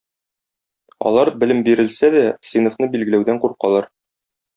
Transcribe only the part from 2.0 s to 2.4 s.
дә,